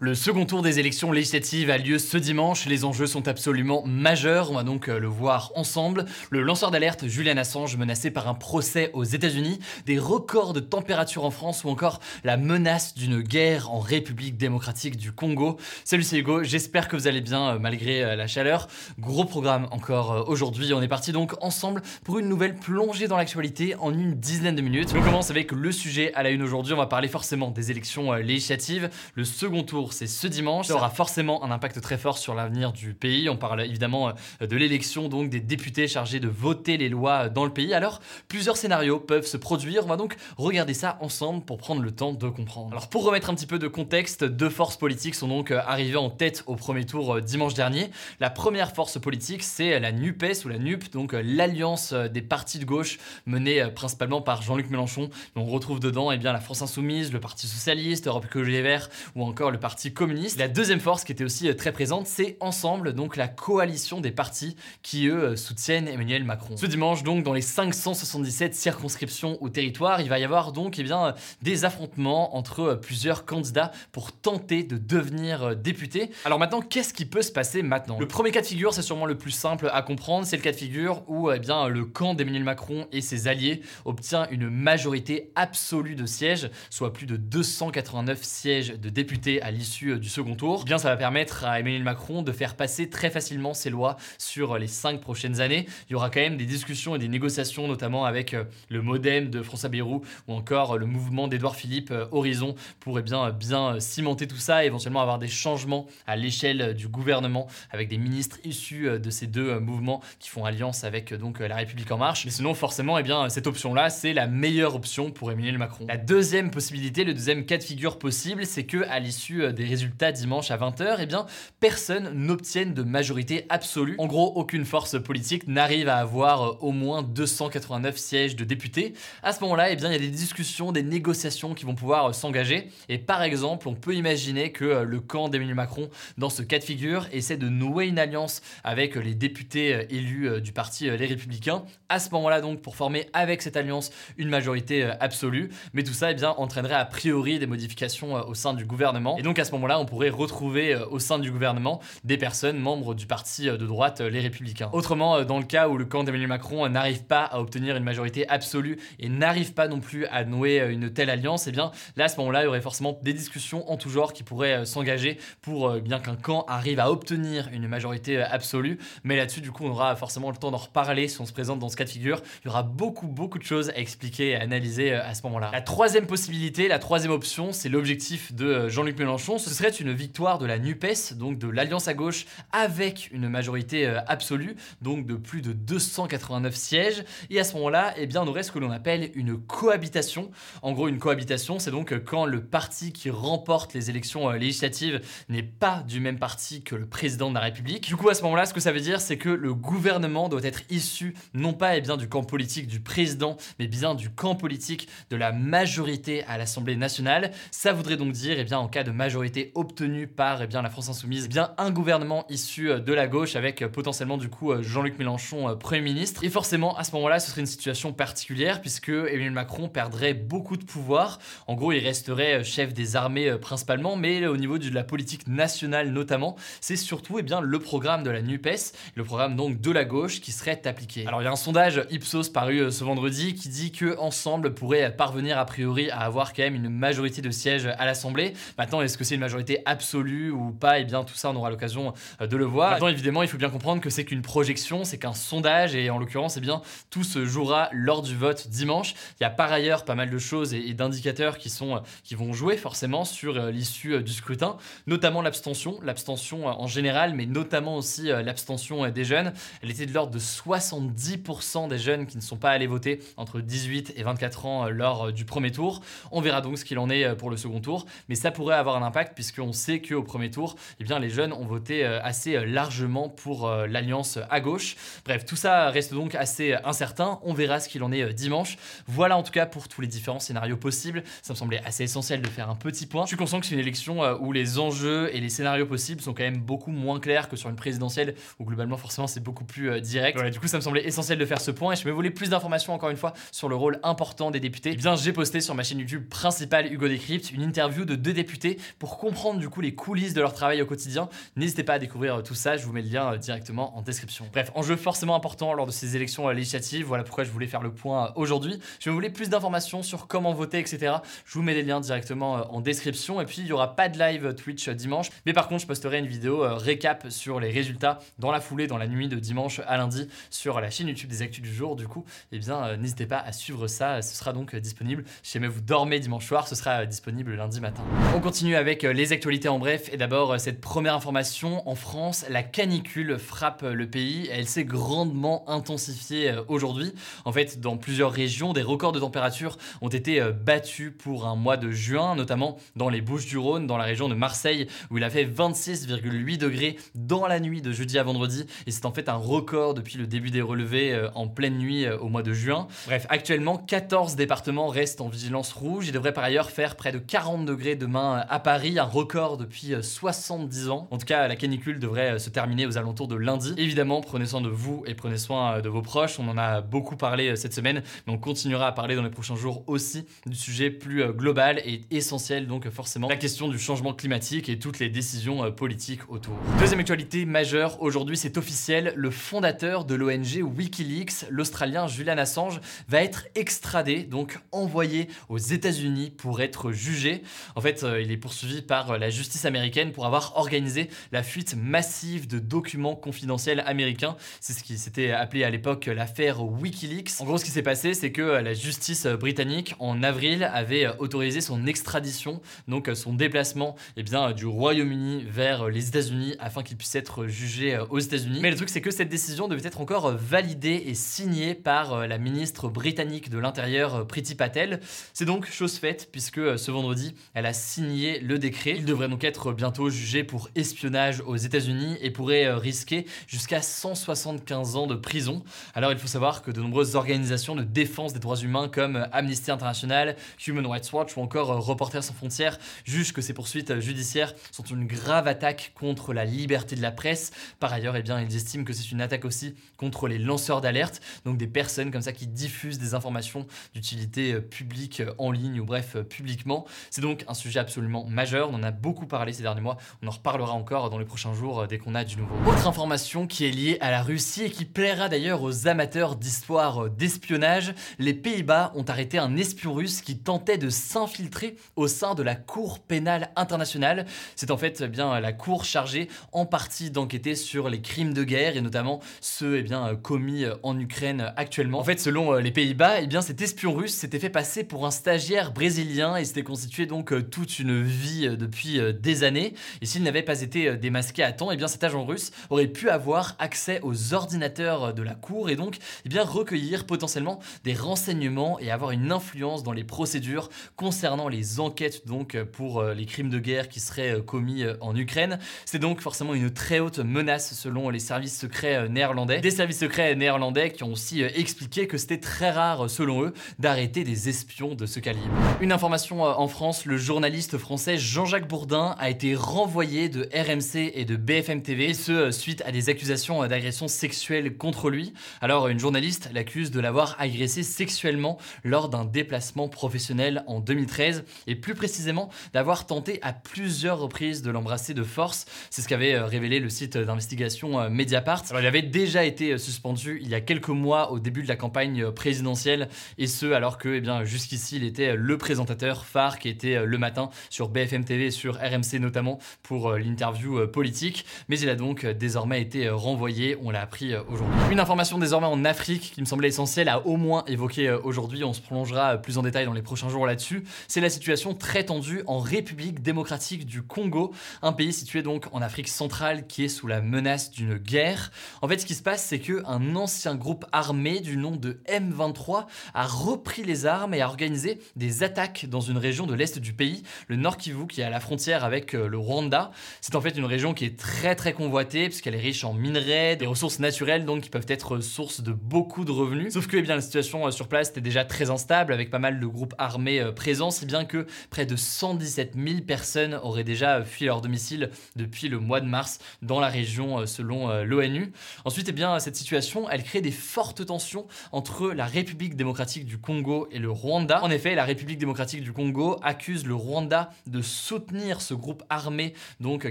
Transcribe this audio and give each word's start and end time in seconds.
Le 0.00 0.14
second 0.14 0.46
tour 0.46 0.62
des 0.62 0.78
élections 0.78 1.10
législatives 1.10 1.70
a 1.70 1.76
lieu 1.76 1.98
ce 1.98 2.16
dimanche. 2.16 2.66
Les 2.66 2.84
enjeux 2.84 3.08
sont 3.08 3.26
absolument 3.26 3.82
majeurs. 3.84 4.52
On 4.52 4.54
va 4.54 4.62
donc 4.62 4.88
euh, 4.88 5.00
le 5.00 5.08
voir 5.08 5.50
ensemble. 5.56 6.04
Le 6.30 6.40
lanceur 6.40 6.70
d'alerte 6.70 7.08
Julian 7.08 7.36
Assange 7.36 7.76
menacé 7.76 8.12
par 8.12 8.28
un 8.28 8.34
procès 8.34 8.92
aux 8.92 9.02
États-Unis, 9.02 9.58
des 9.86 9.98
records 9.98 10.52
de 10.52 10.60
température 10.60 11.24
en 11.24 11.32
France 11.32 11.64
ou 11.64 11.68
encore 11.68 11.98
la 12.22 12.36
menace 12.36 12.94
d'une 12.94 13.22
guerre 13.22 13.72
en 13.72 13.80
République 13.80 14.36
démocratique 14.36 14.96
du 14.96 15.10
Congo. 15.10 15.56
Salut, 15.82 16.04
c'est 16.04 16.18
Hugo. 16.18 16.44
J'espère 16.44 16.86
que 16.86 16.94
vous 16.94 17.08
allez 17.08 17.20
bien 17.20 17.54
euh, 17.54 17.58
malgré 17.58 18.04
euh, 18.04 18.14
la 18.14 18.28
chaleur. 18.28 18.68
Gros 19.00 19.24
programme 19.24 19.66
encore 19.72 20.28
aujourd'hui. 20.28 20.72
On 20.74 20.80
est 20.80 20.86
parti 20.86 21.10
donc 21.10 21.34
ensemble 21.40 21.82
pour 22.04 22.20
une 22.20 22.28
nouvelle 22.28 22.54
plongée 22.54 23.08
dans 23.08 23.16
l'actualité 23.16 23.74
en 23.80 23.92
une 23.92 24.14
dizaine 24.14 24.54
de 24.54 24.62
minutes. 24.62 24.94
On 24.96 25.02
commence 25.02 25.32
avec 25.32 25.50
le 25.50 25.72
sujet 25.72 26.14
à 26.14 26.22
la 26.22 26.30
une 26.30 26.44
aujourd'hui. 26.44 26.72
On 26.72 26.76
va 26.76 26.86
parler 26.86 27.08
forcément 27.08 27.50
des 27.50 27.72
élections 27.72 28.12
législatives. 28.12 28.90
Le 29.16 29.24
second 29.24 29.64
tour 29.64 29.87
c'est 29.92 30.06
ce 30.06 30.26
dimanche. 30.26 30.66
Ça 30.66 30.74
aura 30.74 30.90
forcément 30.90 31.44
un 31.44 31.50
impact 31.50 31.80
très 31.80 31.98
fort 31.98 32.18
sur 32.18 32.34
l'avenir 32.34 32.72
du 32.72 32.94
pays. 32.94 33.28
On 33.28 33.36
parle 33.36 33.62
évidemment 33.62 34.12
euh, 34.40 34.46
de 34.46 34.56
l'élection 34.56 35.08
donc 35.08 35.30
des 35.30 35.40
députés 35.40 35.88
chargés 35.88 36.20
de 36.20 36.28
voter 36.28 36.76
les 36.76 36.88
lois 36.88 37.28
dans 37.28 37.44
le 37.44 37.52
pays. 37.52 37.74
Alors, 37.74 38.00
plusieurs 38.28 38.56
scénarios 38.56 39.00
peuvent 39.00 39.26
se 39.26 39.36
produire. 39.36 39.84
On 39.84 39.88
va 39.88 39.96
donc 39.96 40.16
regarder 40.36 40.74
ça 40.74 40.98
ensemble 41.00 41.44
pour 41.44 41.58
prendre 41.58 41.82
le 41.82 41.90
temps 41.90 42.12
de 42.12 42.28
comprendre. 42.28 42.70
Alors, 42.72 42.88
pour 42.88 43.04
remettre 43.04 43.30
un 43.30 43.34
petit 43.34 43.46
peu 43.46 43.58
de 43.58 43.68
contexte, 43.68 44.24
deux 44.24 44.50
forces 44.50 44.76
politiques 44.76 45.14
sont 45.14 45.28
donc 45.28 45.50
euh, 45.50 45.60
arrivées 45.66 45.96
en 45.96 46.10
tête 46.10 46.42
au 46.46 46.56
premier 46.56 46.84
tour 46.84 47.16
euh, 47.16 47.20
dimanche 47.20 47.54
dernier. 47.54 47.90
La 48.20 48.30
première 48.30 48.72
force 48.74 48.98
politique, 48.98 49.42
c'est 49.42 49.78
la 49.80 49.92
NUPES 49.92 50.44
ou 50.44 50.48
la 50.48 50.58
NUP, 50.58 50.90
donc 50.92 51.12
l'alliance 51.12 51.92
des 51.92 52.22
partis 52.22 52.58
de 52.58 52.64
gauche 52.64 52.98
menée 53.26 53.66
principalement 53.74 54.20
par 54.20 54.42
Jean-Luc 54.42 54.70
Mélenchon. 54.70 55.10
On 55.36 55.44
retrouve 55.44 55.80
dedans 55.80 56.10
eh 56.12 56.16
bien, 56.16 56.32
la 56.32 56.40
France 56.40 56.62
Insoumise, 56.62 57.12
le 57.12 57.20
Parti 57.20 57.46
Socialiste, 57.46 58.06
Europe 58.06 58.24
Écologie 58.26 58.52
Les 58.52 58.62
Verts 58.62 58.88
ou 59.14 59.24
encore 59.24 59.50
le 59.50 59.58
Parti 59.58 59.77
communiste. 59.92 60.38
La 60.38 60.48
deuxième 60.48 60.80
force 60.80 61.04
qui 61.04 61.12
était 61.12 61.24
aussi 61.24 61.48
euh, 61.48 61.54
très 61.54 61.72
présente, 61.72 62.06
c'est 62.06 62.36
Ensemble, 62.40 62.92
donc 62.92 63.16
la 63.16 63.28
coalition 63.28 64.00
des 64.00 64.10
partis 64.10 64.56
qui, 64.82 65.06
eux, 65.06 65.30
euh, 65.30 65.36
soutiennent 65.36 65.88
Emmanuel 65.88 66.24
Macron. 66.24 66.56
Ce 66.56 66.66
dimanche, 66.66 67.02
donc, 67.02 67.22
dans 67.22 67.32
les 67.32 67.40
577 67.40 68.54
circonscriptions 68.54 69.38
ou 69.40 69.48
territoires, 69.48 70.00
il 70.00 70.08
va 70.08 70.18
y 70.18 70.24
avoir 70.24 70.52
donc 70.52 70.78
eh 70.78 70.82
bien, 70.82 71.14
des 71.42 71.64
affrontements 71.64 72.36
entre 72.36 72.60
euh, 72.60 72.76
plusieurs 72.76 73.24
candidats 73.24 73.70
pour 73.92 74.12
tenter 74.12 74.64
de 74.64 74.76
devenir 74.76 75.54
député. 75.54 76.10
Alors 76.24 76.38
maintenant, 76.38 76.60
qu'est-ce 76.60 76.92
qui 76.92 77.04
peut 77.04 77.22
se 77.22 77.32
passer 77.32 77.62
maintenant? 77.62 77.98
Le 78.00 78.08
premier 78.08 78.32
cas 78.32 78.40
de 78.40 78.46
figure, 78.46 78.74
c'est 78.74 78.82
sûrement 78.82 79.06
le 79.06 79.16
plus 79.16 79.30
simple 79.30 79.70
à 79.72 79.82
comprendre, 79.82 80.26
c'est 80.26 80.36
le 80.36 80.42
cas 80.42 80.52
de 80.52 80.56
figure 80.56 81.02
où 81.06 81.30
eh 81.30 81.38
bien, 81.38 81.68
le 81.68 81.84
camp 81.84 82.14
d'Emmanuel 82.14 82.44
Macron 82.44 82.86
et 82.90 83.00
ses 83.00 83.28
alliés 83.28 83.62
obtient 83.84 84.26
une 84.30 84.50
majorité 84.50 85.30
absolue 85.36 85.94
de 85.94 86.06
sièges, 86.06 86.50
soit 86.68 86.92
plus 86.92 87.06
de 87.06 87.16
289 87.16 88.22
sièges 88.22 88.70
de 88.70 88.88
députés 88.88 89.40
à 89.42 89.50
l'issue 89.50 89.67
euh, 89.82 89.98
du 89.98 90.08
second 90.08 90.34
tour, 90.34 90.60
eh 90.62 90.64
bien 90.64 90.78
ça 90.78 90.88
va 90.88 90.96
permettre 90.96 91.44
à 91.44 91.60
Emmanuel 91.60 91.82
Macron 91.82 92.22
de 92.22 92.32
faire 92.32 92.54
passer 92.54 92.88
très 92.88 93.10
facilement 93.10 93.54
ses 93.54 93.70
lois 93.70 93.96
sur 94.18 94.58
les 94.58 94.66
cinq 94.66 95.00
prochaines 95.00 95.40
années. 95.40 95.66
Il 95.88 95.92
y 95.92 95.94
aura 95.96 96.10
quand 96.10 96.20
même 96.20 96.36
des 96.36 96.46
discussions 96.46 96.96
et 96.96 96.98
des 96.98 97.08
négociations, 97.08 97.68
notamment 97.68 98.04
avec 98.04 98.34
euh, 98.34 98.44
le 98.68 98.82
MoDem 98.82 99.30
de 99.30 99.42
François 99.42 99.68
Bayrou 99.68 100.02
ou 100.26 100.34
encore 100.34 100.74
euh, 100.74 100.78
le 100.78 100.86
mouvement 100.86 101.28
d'Edouard 101.28 101.56
Philippe 101.56 101.92
Horizon 102.12 102.54
pour 102.80 102.98
eh 102.98 103.02
bien, 103.02 103.30
bien 103.30 103.80
cimenter 103.80 104.26
tout 104.26 104.36
ça 104.36 104.64
et 104.64 104.66
éventuellement 104.66 105.00
avoir 105.00 105.18
des 105.18 105.28
changements 105.28 105.86
à 106.06 106.16
l'échelle 106.16 106.74
du 106.74 106.88
gouvernement 106.88 107.46
avec 107.70 107.88
des 107.88 107.98
ministres 107.98 108.38
issus 108.44 108.98
de 108.98 109.10
ces 109.10 109.26
deux 109.26 109.58
mouvements 109.58 110.02
qui 110.18 110.28
font 110.28 110.44
alliance 110.44 110.84
avec 110.84 111.14
donc 111.14 111.40
la 111.40 111.56
République 111.56 111.90
en 111.90 111.98
marche. 111.98 112.24
Mais 112.24 112.30
sinon 112.30 112.54
forcément 112.54 112.98
eh 112.98 113.02
bien, 113.02 113.28
cette 113.28 113.46
option-là 113.46 113.90
c'est 113.90 114.12
la 114.12 114.26
meilleure 114.26 114.74
option 114.74 115.10
pour 115.10 115.30
Emmanuel 115.30 115.58
Macron. 115.58 115.86
La 115.88 115.96
deuxième 115.96 116.50
possibilité, 116.50 117.04
le 117.04 117.14
deuxième 117.14 117.44
cas 117.44 117.58
de 117.58 117.62
figure 117.62 117.98
possible, 117.98 118.46
c'est 118.46 118.64
que 118.64 118.84
à 118.88 118.98
l'issue 118.98 119.52
des 119.58 119.64
résultats 119.64 120.12
dimanche 120.12 120.50
à 120.50 120.56
20h, 120.56 120.98
eh 121.00 121.06
bien, 121.06 121.26
personne 121.58 122.10
n'obtienne 122.14 122.74
de 122.74 122.82
majorité 122.82 123.44
absolue. 123.48 123.96
En 123.98 124.06
gros, 124.06 124.32
aucune 124.36 124.64
force 124.64 125.02
politique 125.02 125.48
n'arrive 125.48 125.88
à 125.88 125.96
avoir 125.96 126.42
euh, 126.42 126.58
au 126.60 126.70
moins 126.70 127.02
289 127.02 127.96
sièges 127.96 128.36
de 128.36 128.44
députés. 128.44 128.94
À 129.24 129.32
ce 129.32 129.40
moment-là, 129.40 129.70
eh 129.70 129.76
bien, 129.76 129.88
il 129.88 129.92
y 129.92 129.96
a 129.96 129.98
des 129.98 130.08
discussions, 130.08 130.70
des 130.70 130.84
négociations 130.84 131.54
qui 131.54 131.64
vont 131.64 131.74
pouvoir 131.74 132.06
euh, 132.06 132.12
s'engager. 132.12 132.68
Et 132.88 132.98
par 132.98 133.22
exemple, 133.22 133.68
on 133.68 133.74
peut 133.74 133.94
imaginer 133.94 134.52
que 134.52 134.64
euh, 134.64 134.84
le 134.84 135.00
camp 135.00 135.28
d'Emmanuel 135.28 135.56
Macron, 135.56 135.90
dans 136.18 136.30
ce 136.30 136.42
cas 136.42 136.60
de 136.60 136.64
figure, 136.64 137.08
essaie 137.12 137.36
de 137.36 137.48
nouer 137.48 137.86
une 137.86 137.98
alliance 137.98 138.40
avec 138.62 138.94
les 138.94 139.14
députés 139.14 139.86
élus 139.90 140.40
du 140.40 140.52
parti 140.52 140.84
Les 140.84 141.06
Républicains. 141.06 141.64
À 141.88 141.98
ce 141.98 142.10
moment-là, 142.10 142.40
donc, 142.40 142.62
pour 142.62 142.76
former 142.76 143.08
avec 143.12 143.42
cette 143.42 143.56
alliance 143.56 143.90
une 144.18 144.28
majorité 144.28 144.84
absolue. 145.00 145.50
Mais 145.72 145.82
tout 145.82 145.92
ça, 145.92 146.12
eh 146.12 146.14
bien, 146.14 146.30
entraînerait 146.30 146.74
a 146.74 146.84
priori 146.84 147.40
des 147.40 147.46
modifications 147.46 148.14
au 148.14 148.34
sein 148.34 148.54
du 148.54 148.64
gouvernement. 148.64 149.18
Et 149.18 149.22
donc, 149.22 149.38
à 149.40 149.44
ce 149.48 149.52
moment-là, 149.52 149.80
on 149.80 149.86
pourrait 149.86 150.10
retrouver 150.10 150.74
euh, 150.74 150.86
au 150.90 150.98
sein 150.98 151.18
du 151.18 151.32
gouvernement 151.32 151.80
des 152.04 152.18
personnes 152.18 152.58
membres 152.58 152.94
du 152.94 153.06
parti 153.06 153.48
euh, 153.48 153.56
de 153.56 153.66
droite, 153.66 154.00
euh, 154.00 154.10
les 154.10 154.20
Républicains. 154.20 154.68
Autrement, 154.72 155.24
dans 155.24 155.38
le 155.38 155.44
cas 155.44 155.68
où 155.68 155.78
le 155.78 155.86
camp 155.86 156.04
d'Emmanuel 156.04 156.28
Macron 156.28 156.68
n'arrive 156.68 157.04
pas 157.04 157.24
à 157.24 157.40
obtenir 157.40 157.76
une 157.76 157.84
majorité 157.84 158.28
absolue 158.28 158.78
et 158.98 159.08
n'arrive 159.08 159.54
pas 159.54 159.68
non 159.68 159.80
plus 159.80 160.06
à 160.06 160.24
nouer 160.24 160.64
une 160.68 160.92
telle 160.92 161.10
alliance, 161.10 161.46
et 161.46 161.50
eh 161.50 161.52
bien 161.52 161.72
là, 161.96 162.04
à 162.04 162.08
ce 162.08 162.18
moment-là, 162.18 162.42
il 162.42 162.44
y 162.44 162.48
aurait 162.48 162.60
forcément 162.60 162.98
des 163.02 163.12
discussions 163.12 163.70
en 163.70 163.76
tout 163.76 163.88
genre 163.88 164.12
qui 164.12 164.22
pourraient 164.22 164.66
s'engager 164.66 165.18
pour 165.40 165.72
bien 165.80 165.98
qu'un 165.98 166.16
camp 166.16 166.44
arrive 166.48 166.80
à 166.80 166.90
obtenir 166.90 167.48
une 167.52 167.66
majorité 167.68 168.20
absolue. 168.20 168.78
Mais 169.04 169.16
là-dessus, 169.16 169.40
du 169.40 169.50
coup, 169.50 169.64
on 169.64 169.70
aura 169.70 169.96
forcément 169.96 170.30
le 170.30 170.36
temps 170.36 170.50
d'en 170.50 170.58
reparler 170.58 171.08
si 171.08 171.20
on 171.20 171.26
se 171.26 171.32
présente 171.32 171.58
dans 171.58 171.68
ce 171.68 171.76
cas 171.76 171.84
de 171.84 171.90
figure. 171.90 172.20
Il 172.44 172.48
y 172.48 172.50
aura 172.50 172.62
beaucoup, 172.62 173.06
beaucoup 173.06 173.38
de 173.38 173.44
choses 173.44 173.70
à 173.70 173.78
expliquer 173.78 174.30
et 174.30 174.36
à 174.36 174.42
analyser 174.42 174.92
à 174.92 175.14
ce 175.14 175.22
moment-là. 175.24 175.50
La 175.52 175.62
troisième 175.62 176.06
possibilité, 176.06 176.68
la 176.68 176.78
troisième 176.78 177.12
option, 177.12 177.52
c'est 177.52 177.68
l'objectif 177.68 178.34
de 178.34 178.68
Jean-Luc 178.68 178.98
Mélenchon 178.98 179.37
ce 179.38 179.50
serait 179.50 179.68
une 179.68 179.92
victoire 179.92 180.38
de 180.38 180.46
la 180.46 180.58
NUPES, 180.58 181.14
donc 181.14 181.38
de 181.38 181.48
l'Alliance 181.48 181.88
à 181.88 181.94
gauche, 181.94 182.26
avec 182.52 183.10
une 183.12 183.28
majorité 183.28 183.86
euh, 183.86 184.00
absolue, 184.06 184.56
donc 184.82 185.06
de 185.06 185.14
plus 185.14 185.42
de 185.42 185.52
289 185.52 186.54
sièges. 186.54 187.04
Et 187.30 187.38
à 187.38 187.44
ce 187.44 187.54
moment-là, 187.54 187.94
eh 187.96 188.06
bien, 188.06 188.22
on 188.22 188.26
aurait 188.26 188.42
ce 188.42 188.52
que 188.52 188.58
l'on 188.58 188.70
appelle 188.70 189.10
une 189.14 189.38
cohabitation. 189.38 190.30
En 190.62 190.72
gros, 190.72 190.88
une 190.88 190.98
cohabitation, 190.98 191.58
c'est 191.58 191.70
donc 191.70 191.92
quand 192.04 192.26
le 192.26 192.42
parti 192.42 192.92
qui 192.92 193.10
remporte 193.10 193.74
les 193.74 193.90
élections 193.90 194.30
euh, 194.30 194.36
législatives 194.36 195.00
n'est 195.28 195.42
pas 195.42 195.84
du 195.86 196.00
même 196.00 196.18
parti 196.18 196.62
que 196.62 196.74
le 196.74 196.86
président 196.86 197.28
de 197.28 197.34
la 197.34 197.40
République. 197.40 197.86
Du 197.86 197.96
coup, 197.96 198.08
à 198.08 198.14
ce 198.14 198.22
moment-là, 198.22 198.46
ce 198.46 198.54
que 198.54 198.60
ça 198.60 198.72
veut 198.72 198.80
dire, 198.80 199.00
c'est 199.00 199.18
que 199.18 199.28
le 199.28 199.54
gouvernement 199.54 200.28
doit 200.28 200.44
être 200.44 200.62
issu 200.70 201.14
non 201.34 201.52
pas 201.52 201.76
eh 201.76 201.80
bien, 201.80 201.96
du 201.96 202.08
camp 202.08 202.24
politique 202.24 202.66
du 202.66 202.80
président, 202.80 203.36
mais 203.58 203.66
bien 203.66 203.94
du 203.94 204.10
camp 204.10 204.34
politique 204.34 204.88
de 205.10 205.16
la 205.16 205.32
majorité 205.32 206.24
à 206.24 206.38
l'Assemblée 206.38 206.76
nationale. 206.76 207.32
Ça 207.50 207.72
voudrait 207.72 207.96
donc 207.96 208.12
dire, 208.12 208.36
eh 208.38 208.44
bien, 208.44 208.58
en 208.58 208.68
cas 208.68 208.84
de 208.84 208.90
majorité 208.90 209.17
obtenue 209.54 210.06
par 210.06 210.42
eh 210.42 210.46
bien, 210.46 210.62
la 210.62 210.70
France 210.70 210.88
Insoumise, 210.88 211.24
eh 211.26 211.28
bien 211.28 211.52
un 211.58 211.70
gouvernement 211.70 212.24
issu 212.28 212.70
euh, 212.70 212.78
de 212.78 212.92
la 212.92 213.06
gauche 213.06 213.36
avec 213.36 213.62
euh, 213.62 213.68
potentiellement 213.68 214.16
du 214.16 214.28
coup 214.28 214.52
euh, 214.52 214.62
Jean-Luc 214.62 214.98
Mélenchon 214.98 215.56
Premier 215.58 215.80
ministre. 215.80 216.24
Et 216.24 216.30
forcément, 216.30 216.76
à 216.76 216.84
ce 216.84 216.92
moment-là, 216.92 217.20
ce 217.20 217.30
serait 217.30 217.40
une 217.40 217.46
situation 217.46 217.92
particulière 217.92 218.60
puisque 218.60 218.88
Emmanuel 218.88 219.32
Macron 219.32 219.68
perdrait 219.68 220.14
beaucoup 220.14 220.56
de 220.56 220.64
pouvoir. 220.64 221.18
En 221.46 221.54
gros, 221.54 221.72
il 221.72 221.80
resterait 221.80 222.44
chef 222.44 222.72
des 222.72 222.96
armées 222.96 223.36
principalement, 223.40 223.96
mais 223.96 224.26
au 224.26 224.36
niveau 224.36 224.58
de 224.58 224.70
la 224.70 224.84
politique 224.84 225.26
nationale 225.26 225.90
notamment, 225.90 226.36
c'est 226.60 226.76
surtout 226.76 227.18
eh 227.18 227.22
bien, 227.22 227.40
le 227.40 227.58
programme 227.58 228.02
de 228.02 228.10
la 228.10 228.22
NUPES, 228.22 228.72
le 228.94 229.04
programme 229.04 229.36
donc 229.36 229.60
de 229.60 229.70
la 229.70 229.84
gauche 229.84 230.20
qui 230.20 230.32
serait 230.32 230.66
appliqué. 230.66 231.06
Alors 231.06 231.22
il 231.22 231.24
y 231.24 231.28
a 231.28 231.32
un 231.32 231.36
sondage 231.36 231.82
Ipsos 231.90 232.30
paru 232.32 232.70
ce 232.70 232.84
vendredi 232.84 233.34
qui 233.34 233.48
dit 233.48 233.72
que 233.72 233.98
Ensemble 233.98 234.54
pourrait 234.54 234.94
parvenir 234.94 235.38
a 235.38 235.44
priori 235.44 235.90
à 235.90 236.00
avoir 236.00 236.32
quand 236.32 236.42
même 236.42 236.54
une 236.54 236.68
majorité 236.68 237.22
de 237.22 237.30
sièges 237.30 237.66
à 237.66 237.86
l'Assemblée. 237.86 238.34
Maintenant, 238.58 238.82
est-ce 238.82 238.98
que 238.98 239.04
c'est 239.08 239.14
une 239.14 239.20
majorité 239.22 239.62
absolue 239.64 240.30
ou 240.30 240.50
pas, 240.50 240.78
et 240.78 240.82
eh 240.82 240.84
bien 240.84 241.02
tout 241.02 241.14
ça 241.14 241.30
on 241.30 241.36
aura 241.36 241.48
l'occasion 241.50 241.94
de 242.20 242.36
le 242.36 242.44
voir. 242.44 242.86
Évidemment 242.88 243.22
il 243.22 243.28
faut 243.28 243.38
bien 243.38 243.48
comprendre 243.48 243.80
que 243.80 243.88
c'est 243.88 244.04
qu'une 244.04 244.22
projection, 244.22 244.84
c'est 244.84 244.98
qu'un 244.98 245.14
sondage 245.14 245.74
et 245.74 245.88
en 245.88 245.98
l'occurrence 245.98 246.36
eh 246.36 246.40
bien 246.40 246.60
tout 246.90 247.04
se 247.04 247.24
jouera 247.24 247.70
lors 247.72 248.02
du 248.02 248.14
vote 248.14 248.48
dimanche. 248.48 248.94
Il 249.18 249.22
y 249.22 249.26
a 249.26 249.30
par 249.30 249.50
ailleurs 249.50 249.84
pas 249.84 249.94
mal 249.94 250.10
de 250.10 250.18
choses 250.18 250.52
et, 250.52 250.74
d'indicateurs 250.74 251.38
qui 251.38 251.48
sont 251.48 251.82
qui 252.04 252.14
vont 252.14 252.32
jouer 252.32 252.56
forcément 252.56 253.04
sur 253.04 253.40
l'issue 253.50 254.02
du 254.02 254.12
scrutin, 254.12 254.56
notamment 254.86 255.22
l'abstention, 255.22 255.78
l'abstention 255.82 256.46
en 256.46 256.66
général, 256.66 257.14
mais 257.14 257.24
notamment 257.24 257.76
aussi 257.76 258.08
l'abstention 258.08 258.88
des 258.90 259.04
jeunes. 259.04 259.32
Elle 259.62 259.70
était 259.70 259.86
de 259.86 259.94
l'ordre 259.94 260.12
de 260.12 260.18
70% 260.18 261.68
des 261.68 261.78
jeunes 261.78 262.06
qui 262.06 262.16
ne 262.18 262.22
sont 262.22 262.36
pas 262.36 262.50
allés 262.50 262.66
voter 262.66 263.00
entre 263.16 263.40
18 263.40 263.94
et 263.96 264.02
24 264.02 264.46
ans 264.46 264.68
lors 264.68 265.12
du 265.12 265.24
premier 265.24 265.50
tour. 265.50 265.80
On 266.12 266.20
verra 266.20 266.42
donc 266.42 266.58
ce 266.58 266.64
qu'il 266.64 266.78
en 266.78 266.90
est 266.90 267.16
pour 267.16 267.30
le 267.30 267.38
second 267.38 267.60
tour, 267.60 267.86
mais 268.08 268.14
ça 268.14 268.30
pourrait 268.30 268.56
avoir 268.56 268.76
un 268.76 268.86
impact 268.86 268.97
puisqu'on 269.04 269.52
sait 269.52 269.80
qu'au 269.80 270.02
premier 270.02 270.30
tour, 270.30 270.56
eh 270.80 270.84
bien, 270.84 270.98
les 270.98 271.10
jeunes 271.10 271.32
ont 271.32 271.46
voté 271.46 271.84
assez 271.84 272.44
largement 272.44 273.08
pour 273.08 273.50
l'alliance 273.50 274.18
à 274.30 274.40
gauche. 274.40 274.76
Bref, 275.04 275.24
tout 275.24 275.36
ça 275.36 275.70
reste 275.70 275.92
donc 275.92 276.14
assez 276.14 276.54
incertain. 276.64 277.18
On 277.22 277.34
verra 277.34 277.60
ce 277.60 277.68
qu'il 277.68 277.82
en 277.82 277.92
est 277.92 278.12
dimanche. 278.12 278.56
Voilà 278.86 279.16
en 279.16 279.22
tout 279.22 279.32
cas 279.32 279.46
pour 279.46 279.68
tous 279.68 279.80
les 279.80 279.86
différents 279.86 280.20
scénarios 280.20 280.56
possibles. 280.56 281.02
Ça 281.22 281.32
me 281.32 281.38
semblait 281.38 281.60
assez 281.64 281.84
essentiel 281.84 282.22
de 282.22 282.28
faire 282.28 282.50
un 282.50 282.56
petit 282.56 282.86
point. 282.86 283.04
Je 283.04 283.08
suis 283.08 283.16
conscient 283.16 283.40
que 283.40 283.46
c'est 283.46 283.54
une 283.54 283.60
élection 283.60 284.00
où 284.20 284.32
les 284.32 284.58
enjeux 284.58 285.14
et 285.14 285.20
les 285.20 285.28
scénarios 285.28 285.66
possibles 285.66 286.00
sont 286.00 286.14
quand 286.14 286.22
même 286.22 286.40
beaucoup 286.40 286.70
moins 286.70 287.00
clairs 287.00 287.28
que 287.28 287.36
sur 287.36 287.50
une 287.50 287.56
présidentielle 287.56 288.14
où 288.38 288.44
globalement 288.44 288.76
forcément 288.76 289.06
c'est 289.06 289.22
beaucoup 289.22 289.44
plus 289.44 289.80
direct. 289.80 290.22
du 290.30 290.40
coup 290.40 290.48
ça 290.48 290.56
me 290.56 290.62
semblait 290.62 290.86
essentiel 290.86 291.18
de 291.18 291.24
faire 291.24 291.40
ce 291.40 291.50
point 291.50 291.72
et 291.72 291.76
je 291.76 291.86
me 291.86 291.92
voulais 291.92 292.10
plus 292.10 292.30
d'informations 292.30 292.72
encore 292.72 292.90
une 292.90 292.96
fois 292.96 293.12
sur 293.32 293.48
le 293.48 293.54
rôle 293.54 293.80
important 293.82 294.30
des 294.30 294.40
députés. 294.40 294.70
Eh 294.72 294.76
bien 294.76 294.96
j'ai 294.96 295.12
posté 295.12 295.40
sur 295.40 295.54
ma 295.54 295.62
chaîne 295.62 295.78
YouTube 295.78 296.08
principale 296.08 296.72
Hugo 296.72 296.88
Décrypte 296.88 297.30
une 297.32 297.42
interview 297.42 297.84
de 297.84 297.94
deux 297.94 298.12
députés 298.12 298.58
pour 298.78 298.87
comprendre 298.96 299.38
du 299.38 299.50
coup 299.50 299.60
les 299.60 299.74
coulisses 299.74 300.14
de 300.14 300.20
leur 300.20 300.32
travail 300.32 300.62
au 300.62 300.66
quotidien. 300.66 301.10
N'hésitez 301.36 301.64
pas 301.64 301.74
à 301.74 301.78
découvrir 301.78 302.22
tout 302.22 302.34
ça, 302.34 302.56
je 302.56 302.64
vous 302.64 302.72
mets 302.72 302.80
le 302.80 302.88
lien 302.88 303.16
directement 303.16 303.76
en 303.76 303.82
description. 303.82 304.26
Bref, 304.32 304.50
enjeu 304.54 304.76
forcément 304.76 305.14
important 305.14 305.52
lors 305.52 305.66
de 305.66 305.72
ces 305.72 305.96
élections 305.96 306.28
législatives, 306.28 306.86
voilà 306.86 307.04
pourquoi 307.04 307.24
je 307.24 307.30
voulais 307.30 307.46
faire 307.46 307.62
le 307.62 307.70
point 307.70 308.12
aujourd'hui. 308.16 308.58
Je 308.80 308.88
me 308.88 308.94
voulais 308.94 309.10
plus 309.10 309.28
d'informations 309.28 309.82
sur 309.82 310.06
comment 310.06 310.32
voter, 310.32 310.58
etc. 310.58 310.96
Je 311.26 311.34
vous 311.34 311.42
mets 311.42 311.54
les 311.54 311.62
liens 311.62 311.80
directement 311.80 312.54
en 312.54 312.60
description 312.60 313.20
et 313.20 313.26
puis 313.26 313.38
il 313.38 313.44
n'y 313.44 313.52
aura 313.52 313.76
pas 313.76 313.88
de 313.88 313.98
live 313.98 314.34
Twitch 314.34 314.68
dimanche, 314.70 315.10
mais 315.26 315.32
par 315.32 315.48
contre 315.48 315.62
je 315.62 315.66
posterai 315.66 315.98
une 315.98 316.06
vidéo 316.06 316.44
récap 316.56 317.06
sur 317.10 317.40
les 317.40 317.50
résultats 317.50 317.98
dans 318.18 318.30
la 318.30 318.40
foulée, 318.40 318.66
dans 318.66 318.78
la 318.78 318.86
nuit 318.86 319.08
de 319.08 319.18
dimanche 319.18 319.60
à 319.66 319.76
lundi 319.76 320.08
sur 320.30 320.60
la 320.60 320.70
chaîne 320.70 320.88
YouTube 320.88 321.10
des 321.10 321.22
Actus 321.22 321.42
du 321.42 321.52
jour. 321.52 321.76
Du 321.76 321.88
coup, 321.88 322.04
eh 322.32 322.38
bien 322.38 322.76
n'hésitez 322.76 323.06
pas 323.06 323.18
à 323.18 323.32
suivre 323.32 323.66
ça, 323.66 324.02
ce 324.02 324.16
sera 324.16 324.32
donc 324.32 324.54
disponible. 324.56 325.04
Si 325.22 325.34
jamais 325.34 325.48
vous 325.48 325.60
dormez 325.60 326.00
dimanche 326.00 326.26
soir, 326.26 326.48
ce 326.48 326.54
sera 326.54 326.86
disponible 326.86 327.34
lundi 327.34 327.60
matin. 327.60 327.82
On 328.14 328.20
continue 328.20 328.56
avec 328.84 328.96
les 328.96 329.12
actualités 329.12 329.48
en 329.48 329.58
bref 329.58 329.90
et 329.92 329.96
d'abord 329.96 330.38
cette 330.38 330.60
première 330.60 330.94
information 330.94 331.68
en 331.68 331.74
France, 331.74 332.24
la 332.28 332.42
canicule 332.44 333.18
frappe 333.18 333.62
le 333.62 333.88
pays, 333.88 334.28
elle 334.30 334.46
s'est 334.46 334.64
grandement 334.64 335.48
intensifiée 335.48 336.34
aujourd'hui. 336.46 336.92
En 337.24 337.32
fait, 337.32 337.60
dans 337.60 337.76
plusieurs 337.76 338.12
régions, 338.12 338.52
des 338.52 338.62
records 338.62 338.92
de 338.92 339.00
température 339.00 339.58
ont 339.80 339.88
été 339.88 340.20
battus 340.44 340.92
pour 340.96 341.26
un 341.26 341.34
mois 341.34 341.56
de 341.56 341.70
juin, 341.70 342.14
notamment 342.14 342.58
dans 342.76 342.88
les 342.88 343.00
Bouches-du-Rhône, 343.00 343.66
dans 343.66 343.78
la 343.78 343.84
région 343.84 344.08
de 344.08 344.14
Marseille, 344.14 344.68
où 344.90 344.98
il 344.98 345.04
a 345.04 345.10
fait 345.10 345.24
26,8 345.24 346.38
degrés 346.38 346.76
dans 346.94 347.26
la 347.26 347.40
nuit 347.40 347.62
de 347.62 347.72
jeudi 347.72 347.98
à 347.98 348.02
vendredi. 348.02 348.46
Et 348.66 348.70
c'est 348.70 348.86
en 348.86 348.92
fait 348.92 349.08
un 349.08 349.14
record 349.14 349.74
depuis 349.74 349.98
le 349.98 350.06
début 350.06 350.30
des 350.30 350.42
relevés 350.42 350.92
euh, 350.92 351.08
en 351.14 351.26
pleine 351.26 351.58
nuit 351.58 351.84
euh, 351.84 351.98
au 351.98 352.08
mois 352.08 352.22
de 352.22 352.32
juin. 352.32 352.68
Bref, 352.86 353.06
actuellement, 353.08 353.56
14 353.56 354.14
départements 354.14 354.68
restent 354.68 355.00
en 355.00 355.08
vigilance 355.08 355.52
rouge. 355.52 355.88
Il 355.88 355.92
devrait 355.92 356.12
par 356.12 356.24
ailleurs 356.24 356.50
faire 356.50 356.76
près 356.76 356.92
de 356.92 356.98
40 356.98 357.44
degrés 357.44 357.74
demain 357.74 358.24
à 358.28 358.38
Paris, 358.38 358.67
un 358.76 358.84
record 358.84 359.36
depuis 359.36 359.74
70 359.80 360.66
euh, 360.66 360.70
ans. 360.70 360.88
En 360.90 360.98
tout 360.98 361.06
cas, 361.06 361.28
la 361.28 361.36
canicule 361.36 361.78
devrait 361.78 362.18
se 362.18 362.30
terminer 362.30 362.66
aux 362.66 362.76
alentours 362.76 363.08
de 363.08 363.14
lundi. 363.14 363.54
Évidemment, 363.56 364.00
prenez 364.00 364.26
soin 364.26 364.40
de 364.40 364.48
vous 364.48 364.82
et 364.86 364.94
prenez 364.94 365.16
soin 365.16 365.60
de 365.60 365.68
vos 365.68 365.82
proches. 365.82 366.18
On 366.18 366.28
en 366.28 366.36
a 366.36 366.60
beaucoup 366.60 366.96
parlé 366.96 367.36
cette 367.36 367.54
semaine, 367.54 367.82
mais 368.06 368.12
on 368.12 368.18
continuera 368.18 368.66
à 368.66 368.72
parler 368.72 368.96
dans 368.96 369.02
les 369.02 369.10
prochains 369.10 369.36
jours 369.36 369.62
aussi 369.66 370.04
du 370.26 370.36
sujet 370.36 370.70
plus 370.70 371.12
global 371.12 371.60
et 371.64 371.82
essentiel, 371.90 372.46
donc 372.46 372.68
forcément 372.70 373.08
la 373.08 373.16
question 373.16 373.48
du 373.48 373.58
changement 373.58 373.94
climatique 373.94 374.48
et 374.48 374.58
toutes 374.58 374.78
les 374.78 374.88
décisions 374.88 375.50
politiques 375.52 376.10
autour. 376.10 376.34
Deuxième 376.58 376.80
actualité 376.80 377.24
majeure 377.24 377.80
aujourd'hui, 377.80 378.16
c'est 378.16 378.36
officiel, 378.36 378.92
le 378.96 379.10
fondateur 379.10 379.84
de 379.84 379.94
l'ONG 379.94 380.42
Wikileaks, 380.42 381.26
l'Australien 381.30 381.86
Julian 381.86 382.18
Assange, 382.18 382.60
va 382.88 383.02
être 383.02 383.26
extradé, 383.34 384.02
donc 384.02 384.38
envoyé 384.52 385.08
aux 385.28 385.38
États-Unis 385.38 386.10
pour 386.10 386.40
être 386.40 386.72
jugé. 386.72 387.22
En 387.54 387.60
fait, 387.60 387.84
euh, 387.84 388.00
il 388.00 388.10
est 388.10 388.16
poursuivi 388.16 388.57
par 388.62 388.98
la 388.98 389.10
justice 389.10 389.44
américaine 389.44 389.92
pour 389.92 390.06
avoir 390.06 390.36
organisé 390.36 390.88
la 391.12 391.22
fuite 391.22 391.54
massive 391.56 392.26
de 392.26 392.38
documents 392.38 392.96
confidentiels 392.96 393.62
américains. 393.66 394.16
C'est 394.40 394.52
ce 394.52 394.62
qui 394.62 394.78
s'était 394.78 395.10
appelé 395.10 395.44
à 395.44 395.50
l'époque 395.50 395.86
l'affaire 395.86 396.42
Wikileaks. 396.42 397.20
En 397.20 397.24
gros, 397.24 397.38
ce 397.38 397.44
qui 397.44 397.50
s'est 397.50 397.62
passé, 397.62 397.94
c'est 397.94 398.12
que 398.12 398.22
la 398.22 398.54
justice 398.54 399.06
britannique, 399.06 399.74
en 399.78 400.02
avril, 400.02 400.50
avait 400.52 400.88
autorisé 400.98 401.40
son 401.40 401.66
extradition, 401.66 402.40
donc 402.66 402.90
son 402.94 403.14
déplacement 403.14 403.76
eh 403.96 404.02
bien, 404.02 404.32
du 404.32 404.46
Royaume-Uni 404.46 405.24
vers 405.28 405.68
les 405.68 405.88
États-Unis 405.88 406.34
afin 406.38 406.62
qu'il 406.62 406.76
puisse 406.76 406.94
être 406.94 407.26
jugé 407.26 407.78
aux 407.90 407.98
États-Unis. 407.98 408.40
Mais 408.40 408.50
le 408.50 408.56
truc, 408.56 408.68
c'est 408.68 408.80
que 408.80 408.90
cette 408.90 409.08
décision 409.08 409.48
devait 409.48 409.66
être 409.66 409.80
encore 409.80 410.12
validée 410.12 410.84
et 410.86 410.94
signée 410.94 411.54
par 411.54 411.92
euh, 411.92 412.06
la 412.06 412.18
ministre 412.18 412.68
britannique 412.68 413.30
de 413.30 413.38
l'Intérieur, 413.38 413.94
euh, 413.94 414.04
Priti 414.04 414.34
Patel. 414.34 414.80
C'est 415.12 415.24
donc 415.24 415.50
chose 415.50 415.78
faite, 415.78 416.08
puisque 416.10 416.38
euh, 416.38 416.56
ce 416.56 416.70
vendredi, 416.70 417.14
elle 417.34 417.46
a 417.46 417.52
signé 417.52 418.20
le 418.20 418.38
décret. 418.38 418.47
Il 418.66 418.84
devrait 418.84 419.08
donc 419.08 419.24
être 419.24 419.52
bientôt 419.52 419.90
jugé 419.90 420.24
pour 420.24 420.48
espionnage 420.54 421.20
aux 421.26 421.36
États-Unis 421.36 421.96
et 422.00 422.10
pourrait 422.10 422.52
risquer 422.54 423.06
jusqu'à 423.26 423.62
175 423.62 424.76
ans 424.76 424.86
de 424.86 424.94
prison. 424.94 425.42
Alors, 425.74 425.92
il 425.92 425.98
faut 425.98 426.06
savoir 426.06 426.42
que 426.42 426.50
de 426.50 426.60
nombreuses 426.60 426.96
organisations 426.96 427.54
de 427.54 427.62
défense 427.62 428.12
des 428.12 428.18
droits 428.18 428.36
humains 428.36 428.68
comme 428.68 429.06
Amnesty 429.12 429.50
International, 429.50 430.16
Human 430.46 430.66
Rights 430.66 430.92
Watch 430.92 431.16
ou 431.16 431.20
encore 431.20 431.48
Reporters 431.64 432.04
sans 432.04 432.14
frontières 432.14 432.58
jugent 432.84 433.12
que 433.12 433.22
ces 433.22 433.34
poursuites 433.34 433.80
judiciaires 433.80 434.34
sont 434.52 434.64
une 434.64 434.86
grave 434.86 435.28
attaque 435.28 435.72
contre 435.74 436.12
la 436.12 436.24
liberté 436.24 436.76
de 436.76 436.82
la 436.82 436.92
presse. 436.92 437.32
Par 437.60 437.72
ailleurs, 437.72 437.96
eh 437.96 438.02
bien, 438.02 438.20
ils 438.20 438.34
estiment 438.36 438.64
que 438.64 438.72
c'est 438.72 438.90
une 438.90 439.00
attaque 439.00 439.24
aussi 439.24 439.54
contre 439.76 440.08
les 440.08 440.18
lanceurs 440.18 440.60
d'alerte, 440.60 441.00
donc 441.24 441.36
des 441.36 441.46
personnes 441.46 441.90
comme 441.90 442.02
ça 442.02 442.12
qui 442.12 442.26
diffusent 442.26 442.78
des 442.78 442.94
informations 442.94 443.46
d'utilité 443.74 444.34
euh, 444.34 444.40
publique 444.40 445.00
euh, 445.00 445.12
en 445.18 445.30
ligne 445.30 445.60
ou 445.60 445.64
bref 445.64 445.96
euh, 445.96 446.02
publiquement. 446.02 446.66
C'est 446.90 447.00
donc 447.00 447.24
un 447.28 447.34
sujet 447.34 447.60
absolument 447.60 448.04
majeur, 448.06 448.37
on 448.44 448.54
en 448.54 448.62
a 448.62 448.70
beaucoup 448.70 449.06
parlé 449.06 449.32
ces 449.32 449.42
derniers 449.42 449.60
mois, 449.60 449.76
on 450.02 450.08
en 450.08 450.10
reparlera 450.10 450.52
encore 450.52 450.90
dans 450.90 450.98
les 450.98 451.04
prochains 451.04 451.34
jours 451.34 451.66
dès 451.66 451.78
qu'on 451.78 451.94
a 451.94 452.04
du 452.04 452.16
nouveau. 452.16 452.34
Autre 452.46 452.66
information 452.66 453.26
qui 453.26 453.46
est 453.46 453.50
liée 453.50 453.78
à 453.80 453.90
la 453.90 454.02
Russie 454.02 454.44
et 454.44 454.50
qui 454.50 454.64
plaira 454.64 455.08
d'ailleurs 455.08 455.42
aux 455.42 455.68
amateurs 455.68 456.16
d'histoire 456.16 456.90
d'espionnage, 456.90 457.74
les 457.98 458.14
Pays-Bas 458.14 458.72
ont 458.74 458.84
arrêté 458.84 459.18
un 459.18 459.36
espion 459.36 459.74
russe 459.74 460.02
qui 460.02 460.18
tentait 460.18 460.58
de 460.58 460.70
s'infiltrer 460.70 461.56
au 461.76 461.88
sein 461.88 462.14
de 462.14 462.22
la 462.22 462.34
Cour 462.34 462.80
pénale 462.80 463.30
internationale. 463.36 464.06
C'est 464.36 464.50
en 464.50 464.56
fait 464.56 464.82
eh 464.84 464.88
bien 464.88 465.18
la 465.20 465.32
cour 465.32 465.64
chargée 465.64 466.08
en 466.32 466.46
partie 466.46 466.90
d'enquêter 466.90 467.34
sur 467.34 467.68
les 467.68 467.80
crimes 467.80 468.12
de 468.12 468.24
guerre 468.24 468.56
et 468.56 468.60
notamment 468.60 469.00
ceux 469.20 469.58
eh 469.58 469.62
bien, 469.62 469.88
euh, 469.88 469.96
commis 469.96 470.44
euh, 470.44 470.54
en 470.62 470.78
Ukraine 470.78 471.32
actuellement. 471.36 471.78
En 471.78 471.84
fait, 471.84 472.00
selon 472.00 472.34
euh, 472.34 472.40
les 472.40 472.50
Pays-Bas, 472.50 473.00
eh 473.00 473.20
cet 473.20 473.42
espion 473.42 473.74
russe 473.74 473.94
s'était 473.94 474.18
fait 474.18 474.30
passer 474.30 474.64
pour 474.64 474.86
un 474.86 474.90
stagiaire 474.90 475.52
brésilien 475.52 476.16
et 476.16 476.24
s'était 476.24 476.42
constitué 476.42 476.86
donc 476.86 477.30
toute 477.30 477.58
une 477.58 477.82
vie 477.82 478.17
depuis 478.22 478.80
des 479.00 479.24
années. 479.24 479.54
Et 479.82 479.86
s'il 479.86 480.02
n'avait 480.02 480.22
pas 480.22 480.40
été 480.40 480.76
démasqué 480.76 481.22
à 481.22 481.32
temps, 481.32 481.50
eh 481.50 481.56
bien, 481.56 481.68
cet 481.68 481.84
agent 481.84 482.04
russe 482.04 482.30
aurait 482.50 482.66
pu 482.66 482.88
avoir 482.90 483.36
accès 483.38 483.80
aux 483.82 484.14
ordinateurs 484.14 484.94
de 484.94 485.02
la 485.02 485.14
cour 485.14 485.50
et 485.50 485.56
donc 485.56 485.76
eh 486.04 486.08
bien, 486.08 486.24
recueillir 486.24 486.86
potentiellement 486.86 487.40
des 487.64 487.74
renseignements 487.74 488.58
et 488.60 488.70
avoir 488.70 488.90
une 488.90 489.12
influence 489.12 489.62
dans 489.62 489.72
les 489.72 489.84
procédures 489.84 490.48
concernant 490.76 491.28
les 491.28 491.60
enquêtes 491.60 492.06
donc 492.06 492.40
pour 492.42 492.82
les 492.82 493.06
crimes 493.06 493.30
de 493.30 493.38
guerre 493.38 493.68
qui 493.68 493.80
seraient 493.80 494.22
commis 494.24 494.64
en 494.80 494.96
Ukraine. 494.96 495.38
C'est 495.64 495.78
donc 495.78 496.00
forcément 496.00 496.34
une 496.34 496.50
très 496.50 496.80
haute 496.80 496.98
menace 496.98 497.54
selon 497.54 497.90
les 497.90 497.98
services 497.98 498.38
secrets 498.38 498.76
euh, 498.76 498.88
néerlandais. 498.88 499.40
Des 499.40 499.50
services 499.50 499.78
secrets 499.78 500.14
néerlandais 500.14 500.72
qui 500.72 500.82
ont 500.84 500.92
aussi 500.92 501.22
euh, 501.22 501.28
expliqué 501.34 501.86
que 501.86 501.98
c'était 501.98 502.20
très 502.20 502.50
rare, 502.50 502.88
selon 502.88 503.22
eux, 503.22 503.34
d'arrêter 503.58 504.04
des 504.04 504.28
espions 504.28 504.74
de 504.74 504.86
ce 504.86 505.00
calibre. 505.00 505.28
Une 505.60 505.72
information 505.72 506.24
euh, 506.24 506.32
en 506.32 506.48
France, 506.48 506.84
le 506.84 506.96
journaliste 506.96 507.58
français 507.58 507.98
Jean-Jacques 508.08 508.48
Bourdin 508.48 508.96
a 508.98 509.10
été 509.10 509.34
renvoyé 509.34 510.08
de 510.08 510.30
RMC 510.32 510.92
et 510.94 511.04
de 511.04 511.16
BFM 511.16 511.60
TV, 511.60 511.92
ce 511.92 512.30
suite 512.30 512.62
à 512.64 512.72
des 512.72 512.88
accusations 512.88 513.46
d'agression 513.46 513.86
sexuelle 513.86 514.56
contre 514.56 514.88
lui. 514.88 515.12
Alors 515.42 515.68
une 515.68 515.78
journaliste 515.78 516.30
l'accuse 516.32 516.70
de 516.70 516.80
l'avoir 516.80 517.16
agressé 517.18 517.62
sexuellement 517.62 518.38
lors 518.64 518.88
d'un 518.88 519.04
déplacement 519.04 519.68
professionnel 519.68 520.42
en 520.46 520.60
2013 520.60 521.24
et 521.46 521.54
plus 521.54 521.74
précisément 521.74 522.30
d'avoir 522.54 522.86
tenté 522.86 523.18
à 523.20 523.34
plusieurs 523.34 523.98
reprises 523.98 524.40
de 524.40 524.50
l'embrasser 524.50 524.94
de 524.94 525.02
force. 525.02 525.44
C'est 525.68 525.82
ce 525.82 525.88
qu'avait 525.88 526.18
révélé 526.18 526.60
le 526.60 526.70
site 526.70 526.96
d'investigation 526.96 527.90
Mediapart. 527.90 528.44
Alors, 528.48 528.62
il 528.62 528.66
avait 528.66 528.80
déjà 528.80 529.24
été 529.24 529.52
euh, 529.52 529.58
suspendu 529.58 530.18
il 530.22 530.28
y 530.28 530.34
a 530.34 530.40
quelques 530.40 530.68
mois 530.68 531.12
au 531.12 531.18
début 531.18 531.42
de 531.42 531.48
la 531.48 531.56
campagne 531.56 532.04
euh, 532.04 532.10
présidentielle, 532.10 532.88
et 533.18 533.26
ce 533.26 533.52
alors 533.52 533.76
que, 533.76 533.90
eh 533.90 534.00
bien, 534.00 534.24
jusqu'ici, 534.24 534.76
il 534.76 534.84
était 534.84 535.08
euh, 535.08 535.16
le 535.16 535.36
présentateur 535.36 536.06
phare 536.06 536.38
qui 536.38 536.48
était 536.48 536.86
le 536.86 536.98
matin 536.98 537.28
sur 537.50 537.68
BFM 537.68 537.97
BFM 537.98 538.04
TV 538.04 538.30
sur 538.30 538.56
RMC 538.56 539.00
notamment 539.00 539.38
pour 539.62 539.92
l'interview 539.92 540.66
politique, 540.68 541.24
mais 541.48 541.58
il 541.58 541.68
a 541.68 541.74
donc 541.74 542.06
désormais 542.06 542.60
été 542.60 542.88
renvoyé, 542.88 543.56
on 543.62 543.70
l'a 543.70 543.82
appris 543.82 544.14
aujourd'hui. 544.28 544.56
Une 544.70 544.80
information 544.80 545.18
désormais 545.18 545.46
en 545.46 545.64
Afrique 545.64 546.12
qui 546.14 546.20
me 546.20 546.26
semblait 546.26 546.48
essentielle 546.48 546.88
à 546.88 547.06
au 547.06 547.16
moins 547.16 547.44
évoquer 547.46 547.90
aujourd'hui, 547.90 548.44
on 548.44 548.52
se 548.52 548.60
prolongera 548.60 549.16
plus 549.18 549.38
en 549.38 549.42
détail 549.42 549.66
dans 549.66 549.72
les 549.72 549.82
prochains 549.82 550.08
jours 550.08 550.26
là-dessus, 550.26 550.64
c'est 550.86 551.00
la 551.00 551.10
situation 551.10 551.54
très 551.54 551.84
tendue 551.84 552.22
en 552.26 552.38
République 552.38 553.02
démocratique 553.02 553.66
du 553.66 553.82
Congo, 553.82 554.32
un 554.62 554.72
pays 554.72 554.92
situé 554.92 555.22
donc 555.22 555.46
en 555.52 555.62
Afrique 555.62 555.88
centrale 555.88 556.46
qui 556.46 556.64
est 556.64 556.68
sous 556.68 556.86
la 556.86 557.00
menace 557.00 557.50
d'une 557.50 557.74
guerre. 557.74 558.30
En 558.62 558.68
fait, 558.68 558.78
ce 558.78 558.86
qui 558.86 558.94
se 558.94 559.02
passe, 559.02 559.24
c'est 559.24 559.40
qu'un 559.40 559.96
ancien 559.96 560.34
groupe 560.34 560.66
armé 560.72 561.20
du 561.20 561.36
nom 561.36 561.56
de 561.56 561.80
M23 561.88 562.66
a 562.94 563.06
repris 563.06 563.64
les 563.64 563.86
armes 563.86 564.14
et 564.14 564.20
a 564.20 564.28
organisé 564.28 564.78
des 564.96 565.22
attaques 565.22 565.66
dans 565.68 565.80
une 565.80 565.98
région 565.98 566.26
de 566.26 566.34
l'est 566.34 566.58
du 566.58 566.72
pays, 566.72 567.02
le 567.26 567.36
Nord 567.36 567.56
Kivu, 567.56 567.86
qui 567.88 568.00
est 568.00 568.04
à 568.04 568.10
la 568.10 568.20
frontière 568.20 568.64
avec 568.64 568.94
euh, 568.94 569.08
le 569.08 569.18
Rwanda. 569.18 569.70
C'est 570.00 570.14
en 570.14 570.20
fait 570.20 570.36
une 570.36 570.44
région 570.44 570.74
qui 570.74 570.84
est 570.84 570.98
très 570.98 571.34
très 571.34 571.52
convoitée 571.52 572.08
puisqu'elle 572.08 572.34
est 572.34 572.40
riche 572.40 572.64
en 572.64 572.74
minerais, 572.74 573.36
des 573.36 573.46
ressources 573.46 573.78
naturelles 573.78 574.24
donc 574.24 574.42
qui 574.42 574.50
peuvent 574.50 574.66
être 574.68 575.00
source 575.00 575.40
de 575.40 575.52
beaucoup 575.52 576.04
de 576.04 576.12
revenus. 576.12 576.52
Sauf 576.52 576.66
que 576.66 576.76
eh 576.76 576.82
bien, 576.82 576.94
la 576.94 577.00
situation 577.00 577.46
euh, 577.46 577.50
sur 577.50 577.68
place 577.68 577.90
était 577.90 578.00
déjà 578.00 578.24
très 578.24 578.50
instable 578.50 578.92
avec 578.92 579.10
pas 579.10 579.18
mal 579.18 579.40
de 579.40 579.46
groupes 579.46 579.74
armés 579.78 580.20
euh, 580.20 580.32
présents, 580.32 580.70
si 580.70 580.86
bien 580.86 581.04
que 581.04 581.26
près 581.50 581.66
de 581.66 581.76
117 581.76 582.54
000 582.54 582.80
personnes 582.82 583.34
auraient 583.42 583.64
déjà 583.64 584.04
fui 584.04 584.26
leur 584.26 584.40
domicile 584.40 584.90
depuis 585.16 585.48
le 585.48 585.58
mois 585.58 585.80
de 585.80 585.86
mars 585.86 586.18
dans 586.42 586.60
la 586.60 586.68
région 586.68 587.26
selon 587.26 587.82
l'ONU. 587.82 588.32
Ensuite, 588.64 588.88
eh 588.88 588.92
bien, 588.92 589.18
cette 589.18 589.36
situation, 589.36 589.88
elle 589.90 590.02
crée 590.02 590.20
des 590.20 590.30
fortes 590.30 590.84
tensions 590.84 591.26
entre 591.52 591.90
la 591.90 592.06
République 592.06 592.56
démocratique 592.56 593.04
du 593.04 593.18
Congo 593.18 593.68
et 593.70 593.78
le 593.78 593.90
Rwanda. 593.90 594.42
En 594.42 594.50
effet, 594.50 594.74
la 594.74 594.84
République 594.84 595.18
démocratique 595.18 595.62
du 595.62 595.72
Congo 595.72 596.18
accuse 596.22 596.66
le 596.66 596.74
Rwanda 596.74 597.30
de 597.46 597.62
soutenir 597.78 598.40
ce 598.40 598.54
groupe 598.54 598.82
armé 598.90 599.34
donc 599.60 599.90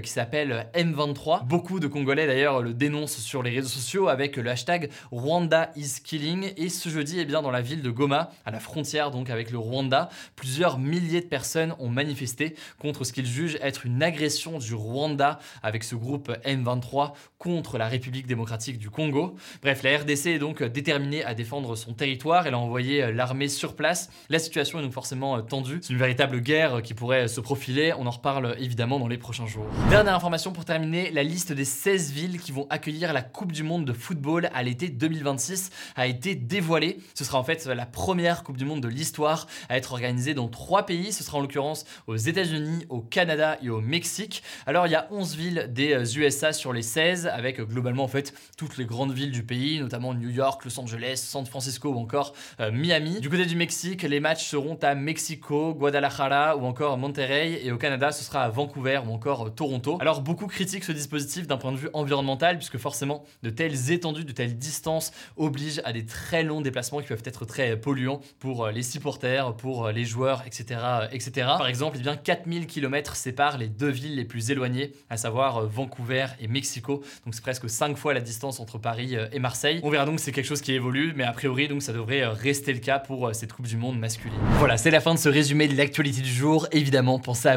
qui 0.00 0.10
s'appelle 0.10 0.68
M23. 0.74 1.46
Beaucoup 1.46 1.80
de 1.80 1.86
Congolais 1.86 2.26
d'ailleurs 2.26 2.62
le 2.62 2.74
dénoncent 2.74 3.18
sur 3.18 3.42
les 3.42 3.50
réseaux 3.50 3.68
sociaux 3.68 4.08
avec 4.08 4.36
le 4.36 4.48
hashtag 4.48 4.90
Rwanda 5.10 5.70
is 5.76 6.00
killing 6.04 6.52
et 6.56 6.68
ce 6.68 6.88
jeudi, 6.88 7.18
eh 7.18 7.24
bien, 7.24 7.42
dans 7.42 7.50
la 7.50 7.62
ville 7.62 7.82
de 7.82 7.90
Goma, 7.90 8.30
à 8.44 8.50
la 8.50 8.60
frontière 8.60 9.10
donc 9.10 9.30
avec 9.30 9.50
le 9.50 9.58
Rwanda, 9.58 10.08
plusieurs 10.36 10.78
milliers 10.78 11.20
de 11.20 11.26
personnes 11.26 11.74
ont 11.78 11.88
manifesté 11.88 12.54
contre 12.78 13.04
ce 13.04 13.12
qu'ils 13.12 13.26
jugent 13.26 13.58
être 13.62 13.86
une 13.86 14.02
agression 14.02 14.58
du 14.58 14.74
Rwanda 14.74 15.38
avec 15.62 15.84
ce 15.84 15.94
groupe 15.94 16.30
M23 16.44 17.12
contre 17.38 17.78
la 17.78 17.88
République 17.88 18.26
démocratique 18.26 18.78
du 18.78 18.90
Congo. 18.90 19.36
Bref, 19.62 19.82
la 19.82 19.98
RDC 19.98 20.26
est 20.26 20.38
donc 20.38 20.62
déterminée 20.62 21.24
à 21.24 21.34
défendre 21.34 21.76
son 21.76 21.92
territoire, 21.92 22.46
elle 22.46 22.54
a 22.54 22.58
envoyé 22.58 23.02
euh, 23.02 23.12
l'armée 23.12 23.48
sur 23.48 23.74
place. 23.76 24.10
La 24.28 24.38
situation 24.38 24.80
est 24.80 24.82
donc 24.82 24.92
forcément 24.92 25.36
euh, 25.36 25.42
tendue. 25.42 25.78
C'est 25.82 25.92
une 25.92 25.98
véritable 25.98 26.40
guerre 26.40 26.82
qui 26.82 26.94
pourrait 26.94 27.28
se 27.28 27.40
profiler, 27.40 27.77
on 27.98 28.06
en 28.06 28.10
reparle 28.10 28.56
évidemment 28.58 28.98
dans 28.98 29.08
les 29.08 29.18
prochains 29.18 29.46
jours. 29.46 29.66
Dernière 29.90 30.14
information 30.14 30.52
pour 30.52 30.64
terminer, 30.64 31.10
la 31.10 31.22
liste 31.22 31.52
des 31.52 31.64
16 31.64 32.12
villes 32.12 32.40
qui 32.40 32.52
vont 32.52 32.66
accueillir 32.70 33.12
la 33.12 33.22
Coupe 33.22 33.52
du 33.52 33.62
Monde 33.62 33.84
de 33.84 33.92
football 33.92 34.50
à 34.52 34.62
l'été 34.62 34.88
2026 34.88 35.70
a 35.96 36.06
été 36.06 36.34
dévoilée. 36.34 36.98
Ce 37.14 37.24
sera 37.24 37.38
en 37.38 37.44
fait 37.44 37.66
la 37.66 37.86
première 37.86 38.42
Coupe 38.42 38.56
du 38.56 38.64
Monde 38.64 38.80
de 38.80 38.88
l'histoire 38.88 39.46
à 39.68 39.76
être 39.76 39.92
organisée 39.92 40.34
dans 40.34 40.48
trois 40.48 40.86
pays. 40.86 41.12
Ce 41.12 41.22
sera 41.22 41.38
en 41.38 41.40
l'occurrence 41.40 41.84
aux 42.06 42.16
États-Unis, 42.16 42.86
au 42.88 43.00
Canada 43.00 43.58
et 43.62 43.70
au 43.70 43.80
Mexique. 43.80 44.42
Alors 44.66 44.86
il 44.86 44.90
y 44.90 44.96
a 44.96 45.06
11 45.10 45.36
villes 45.36 45.70
des 45.70 46.18
USA 46.18 46.48
euh, 46.48 46.52
sur 46.52 46.72
les 46.72 46.82
16 46.82 47.26
avec 47.26 47.60
globalement 47.60 48.04
en 48.04 48.08
fait 48.08 48.34
toutes 48.56 48.76
les 48.76 48.86
grandes 48.86 49.12
villes 49.12 49.32
du 49.32 49.44
pays, 49.44 49.80
notamment 49.80 50.14
New 50.14 50.30
York, 50.30 50.64
Los 50.64 50.78
Angeles, 50.80 51.22
San 51.24 51.46
Francisco 51.46 51.90
ou 51.90 51.98
encore 51.98 52.34
euh, 52.60 52.70
Miami. 52.72 53.20
Du 53.20 53.30
côté 53.30 53.46
du 53.46 53.56
Mexique, 53.56 54.02
les 54.02 54.20
matchs 54.20 54.46
seront 54.46 54.78
à 54.82 54.94
Mexico, 54.94 55.74
Guadalajara 55.74 56.56
ou 56.56 56.64
encore 56.64 56.98
Monterrey 56.98 57.67
et 57.68 57.72
au 57.72 57.76
Canada, 57.76 58.12
ce 58.12 58.24
sera 58.24 58.42
à 58.42 58.48
Vancouver 58.48 59.00
ou 59.06 59.12
encore 59.12 59.46
euh, 59.46 59.50
Toronto. 59.50 59.98
Alors 60.00 60.22
beaucoup 60.22 60.46
critiquent 60.46 60.84
ce 60.84 60.92
dispositif 60.92 61.46
d'un 61.46 61.56
point 61.58 61.72
de 61.72 61.76
vue 61.76 61.90
environnemental 61.92 62.56
puisque 62.56 62.78
forcément 62.78 63.24
de 63.42 63.50
telles 63.50 63.92
étendues, 63.92 64.24
de 64.24 64.32
telles 64.32 64.56
distances 64.56 65.12
obligent 65.36 65.80
à 65.84 65.92
des 65.92 66.06
très 66.06 66.42
longs 66.42 66.60
déplacements 66.60 67.00
qui 67.00 67.08
peuvent 67.08 67.22
être 67.24 67.44
très 67.44 67.76
polluants 67.76 68.20
pour 68.38 68.64
euh, 68.64 68.72
les 68.72 68.82
supporters, 68.82 69.54
pour 69.54 69.88
les 69.88 70.04
joueurs, 70.04 70.42
etc. 70.46 70.80
etc. 71.12 71.46
Par 71.58 71.68
exemple, 71.68 71.96
eh 72.00 72.02
bien 72.02 72.16
4000 72.16 72.66
km 72.66 73.16
séparent 73.16 73.58
les 73.58 73.68
deux 73.68 73.90
villes 73.90 74.16
les 74.16 74.24
plus 74.24 74.50
éloignées, 74.50 74.92
à 75.10 75.16
savoir 75.16 75.66
Vancouver 75.66 76.26
et 76.40 76.48
Mexico. 76.48 77.02
Donc 77.24 77.34
c'est 77.34 77.42
presque 77.42 77.68
5 77.68 77.96
fois 77.96 78.14
la 78.14 78.20
distance 78.20 78.60
entre 78.60 78.78
Paris 78.78 79.16
et 79.32 79.38
Marseille. 79.38 79.80
On 79.82 79.90
verra 79.90 80.06
donc 80.06 80.20
c'est 80.20 80.32
quelque 80.32 80.46
chose 80.46 80.62
qui 80.62 80.72
évolue, 80.72 81.12
mais 81.14 81.24
a 81.24 81.32
priori 81.32 81.68
donc 81.68 81.82
ça 81.82 81.92
devrait 81.92 82.22
euh, 82.22 82.30
rester 82.30 82.72
le 82.72 82.78
cas 82.78 82.98
pour 82.98 83.28
euh, 83.28 83.32
cette 83.32 83.52
Coupe 83.52 83.66
du 83.66 83.76
Monde 83.76 83.98
masculine. 83.98 84.38
Voilà, 84.58 84.76
c'est 84.76 84.90
la 84.90 85.00
fin 85.00 85.14
de 85.14 85.18
ce 85.18 85.28
résumé 85.28 85.68
de 85.68 85.76
l'actualité 85.76 86.20
du 86.20 86.30
jour. 86.30 86.66
Évidemment, 86.72 87.18
pensez 87.18 87.48
à 87.48 87.56